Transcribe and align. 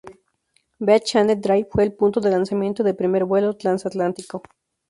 Beach 0.79 1.03
Channel 1.05 1.39
Drive 1.39 1.67
fue 1.71 1.83
el 1.83 1.93
punto 1.93 2.19
de 2.19 2.31
lanzamiento 2.31 2.81
d 2.81 2.95
primer 2.95 3.23
vuelo 3.23 3.55
transatlántico. 3.55 4.41